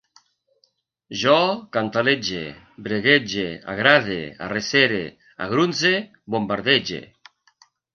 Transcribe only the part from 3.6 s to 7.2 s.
agrade, arrecere, agrunse, bombardege